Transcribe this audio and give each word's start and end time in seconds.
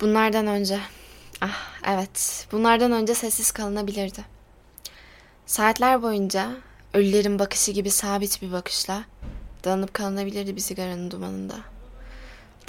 Bunlardan 0.00 0.46
önce, 0.46 0.80
ah 1.40 1.80
evet, 1.86 2.46
bunlardan 2.52 2.92
önce 2.92 3.14
sessiz 3.14 3.52
kalınabilirdi. 3.52 4.24
Saatler 5.46 6.02
boyunca 6.02 6.50
ölülerin 6.94 7.38
bakışı 7.38 7.72
gibi 7.72 7.90
sabit 7.90 8.42
bir 8.42 8.52
bakışla 8.52 9.04
dalanıp 9.64 9.94
kalınabilirdi 9.94 10.56
bir 10.56 10.60
sigaranın 10.60 11.10
dumanında. 11.10 11.56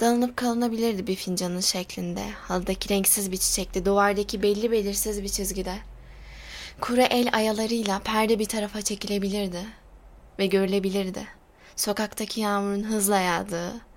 Dalanıp 0.00 0.36
kalınabilirdi 0.36 1.06
bir 1.06 1.14
fincanın 1.14 1.60
şeklinde, 1.60 2.30
halıdaki 2.30 2.88
renksiz 2.88 3.32
bir 3.32 3.36
çiçekte, 3.36 3.84
duvardaki 3.84 4.42
belli 4.42 4.70
belirsiz 4.70 5.22
bir 5.22 5.28
çizgide. 5.28 5.74
Kuru 6.80 7.00
el 7.00 7.28
ayalarıyla 7.32 7.98
perde 7.98 8.38
bir 8.38 8.44
tarafa 8.44 8.82
çekilebilirdi 8.82 9.66
ve 10.38 10.46
görülebilirdi. 10.46 11.26
Sokaktaki 11.76 12.40
yağmurun 12.40 12.82
hızla 12.82 13.18
yağdığı, 13.18 13.87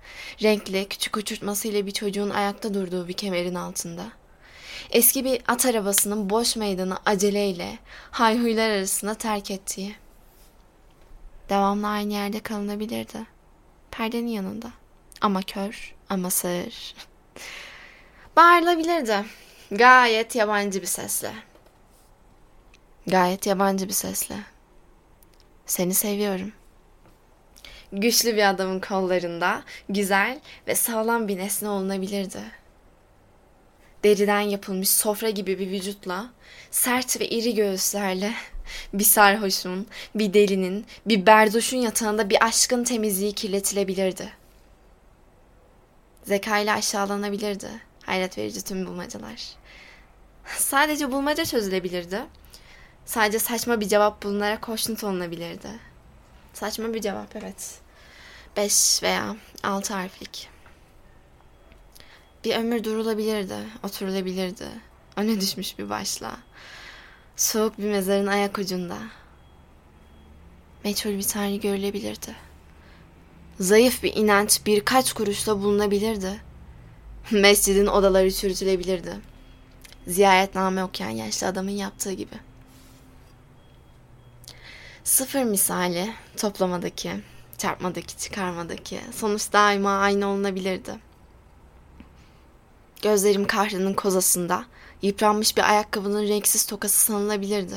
renkli 0.42 0.88
küçük 0.88 1.16
uçurtmasıyla 1.16 1.86
bir 1.86 1.90
çocuğun 1.90 2.30
ayakta 2.30 2.74
durduğu 2.74 3.08
bir 3.08 3.12
kemerin 3.12 3.54
altında. 3.54 4.04
Eski 4.90 5.24
bir 5.24 5.42
at 5.48 5.66
arabasının 5.66 6.30
boş 6.30 6.56
meydanı 6.56 6.98
aceleyle 7.06 7.78
hayhuylar 8.10 8.70
arasında 8.70 9.14
terk 9.14 9.50
ettiği. 9.50 9.96
Devamlı 11.48 11.88
aynı 11.88 12.12
yerde 12.12 12.40
kalınabilirdi. 12.40 13.26
Perdenin 13.90 14.26
yanında. 14.28 14.70
Ama 15.20 15.42
kör, 15.42 15.94
ama 16.08 16.30
sağır. 16.30 16.94
Bağırılabilirdi. 18.36 19.24
Gayet 19.70 20.34
yabancı 20.36 20.82
bir 20.82 20.86
sesle. 20.86 21.32
Gayet 23.06 23.46
yabancı 23.46 23.88
bir 23.88 23.92
sesle. 23.92 24.36
Seni 25.66 25.94
seviyorum. 25.94 26.52
Güçlü 27.92 28.36
bir 28.36 28.50
adamın 28.50 28.80
kollarında 28.80 29.62
güzel 29.88 30.40
ve 30.66 30.74
sağlam 30.74 31.28
bir 31.28 31.38
nesne 31.38 31.68
olunabilirdi. 31.68 32.42
Deriden 34.04 34.40
yapılmış 34.40 34.90
sofra 34.90 35.30
gibi 35.30 35.58
bir 35.58 35.70
vücutla, 35.70 36.30
sert 36.70 37.20
ve 37.20 37.28
iri 37.28 37.54
göğüslerle, 37.54 38.32
bir 38.92 39.04
sarhoşun, 39.04 39.86
bir 40.14 40.34
delinin, 40.34 40.86
bir 41.06 41.26
berduşun 41.26 41.76
yatağında 41.76 42.30
bir 42.30 42.44
aşkın 42.46 42.84
temizliği 42.84 43.32
kirletilebilirdi. 43.32 44.32
Zekayla 46.22 46.76
aşağılanabilirdi. 46.76 47.68
Hayret 48.02 48.38
verici 48.38 48.64
tüm 48.64 48.86
bulmacalar. 48.86 49.42
Sadece 50.58 51.12
bulmaca 51.12 51.44
çözülebilirdi. 51.44 52.20
Sadece 53.04 53.38
saçma 53.38 53.80
bir 53.80 53.88
cevap 53.88 54.22
bulunarak 54.22 54.68
hoşnut 54.68 55.04
olunabilirdi. 55.04 55.91
Saçma 56.52 56.94
bir 56.94 57.00
cevap 57.00 57.36
evet. 57.36 57.80
Beş 58.56 59.02
veya 59.02 59.36
altı 59.62 59.94
harflik. 59.94 60.48
Bir 62.44 62.56
ömür 62.56 62.84
durulabilirdi, 62.84 63.56
oturulabilirdi. 63.82 64.68
Öne 65.16 65.40
düşmüş 65.40 65.78
bir 65.78 65.90
başla. 65.90 66.36
Soğuk 67.36 67.78
bir 67.78 67.90
mezarın 67.90 68.26
ayak 68.26 68.58
ucunda. 68.58 68.98
Meçhul 70.84 71.10
bir 71.10 71.22
tanrı 71.22 71.56
görülebilirdi. 71.56 72.36
Zayıf 73.60 74.02
bir 74.02 74.16
inanç 74.16 74.66
birkaç 74.66 75.12
kuruşla 75.12 75.58
bulunabilirdi. 75.60 76.40
Mescidin 77.30 77.86
odaları 77.86 78.30
çürütülebilirdi. 78.30 79.16
Ziyaretname 80.06 80.84
okuyan 80.84 81.10
yaşlı 81.10 81.46
adamın 81.46 81.70
yaptığı 81.70 82.12
gibi. 82.12 82.51
Sıfır 85.04 85.42
misali 85.42 86.12
toplamadaki, 86.36 87.12
çarpmadaki, 87.58 88.18
çıkarmadaki 88.18 89.00
sonuç 89.12 89.52
daima 89.52 89.98
aynı 89.98 90.26
olunabilirdi. 90.26 90.94
Gözlerim 93.02 93.46
kahrının 93.46 93.94
kozasında, 93.94 94.64
yıpranmış 95.02 95.56
bir 95.56 95.70
ayakkabının 95.70 96.28
renksiz 96.28 96.66
tokası 96.66 97.04
sanılabilirdi. 97.04 97.74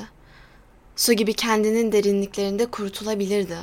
Su 0.95 1.13
gibi 1.13 1.33
kendinin 1.33 1.91
derinliklerinde 1.91 2.65
kurutulabilirdi. 2.65 3.57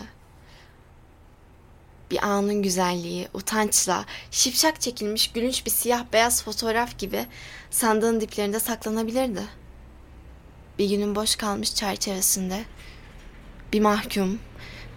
Bir 2.11 2.27
anın 2.27 2.63
güzelliği, 2.63 3.29
utançla, 3.35 4.05
şipşak 4.31 4.81
çekilmiş 4.81 5.33
gülünç 5.33 5.67
bir 5.67 5.71
siyah 5.71 6.05
beyaz 6.13 6.45
fotoğraf 6.45 6.99
gibi 6.99 7.27
sandığın 7.71 8.21
diplerinde 8.21 8.61
saklanabilirdi. 8.61 9.43
Bir 10.79 10.91
günün 10.91 11.15
boş 11.15 11.37
kalmış 11.37 11.75
çerçevesinde 11.75 12.65
bir 13.73 13.81
mahkum 13.81 14.39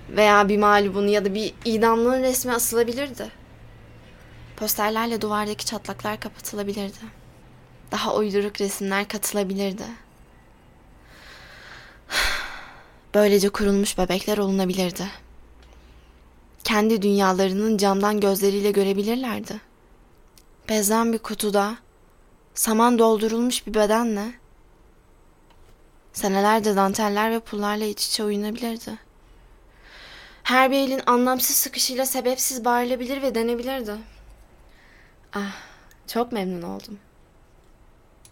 veya 0.09 0.49
bir 0.49 0.57
mağlubun 0.57 1.07
ya 1.07 1.25
da 1.25 1.33
bir 1.33 1.53
idamlının 1.65 2.23
resmi 2.23 2.53
asılabilirdi. 2.53 3.31
Posterlerle 4.57 5.21
duvardaki 5.21 5.65
çatlaklar 5.65 6.19
kapatılabilirdi. 6.19 7.25
Daha 7.91 8.15
uyduruk 8.15 8.61
resimler 8.61 9.07
katılabilirdi. 9.07 9.83
Böylece 13.13 13.49
kurulmuş 13.49 13.97
bebekler 13.97 14.37
olunabilirdi. 14.37 15.07
Kendi 16.63 17.01
dünyalarının 17.01 17.77
camdan 17.77 18.19
gözleriyle 18.19 18.71
görebilirlerdi. 18.71 19.61
Bezden 20.69 21.13
bir 21.13 21.17
kutuda 21.17 21.77
saman 22.53 22.99
doldurulmuş 22.99 23.67
bir 23.67 23.73
bedenle 23.73 24.31
senelerce 26.15 26.75
danteller 26.75 27.31
ve 27.31 27.39
pullarla 27.39 27.85
iç 27.85 28.07
içe 28.07 28.23
oyunabilirdi. 28.23 28.91
Her 30.43 30.71
bir 30.71 30.75
elin 30.75 31.01
anlamsız 31.05 31.55
sıkışıyla 31.55 32.05
sebepsiz 32.05 32.65
bağırılabilir 32.65 33.21
ve 33.21 33.35
denebilirdi. 33.35 33.95
Ah, 35.33 35.55
çok 36.07 36.31
memnun 36.31 36.61
oldum. 36.61 36.99